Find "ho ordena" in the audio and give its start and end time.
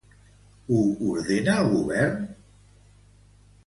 0.77-1.59